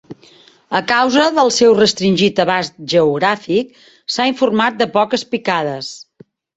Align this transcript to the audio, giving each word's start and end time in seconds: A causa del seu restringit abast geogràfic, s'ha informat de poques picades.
A 0.79 0.79
causa 0.91 1.25
del 1.35 1.51
seu 1.57 1.75
restringit 1.81 2.41
abast 2.45 2.79
geogràfic, 2.97 3.79
s'ha 4.17 4.29
informat 4.35 4.85
de 4.85 4.93
poques 5.01 5.31
picades. 5.37 5.97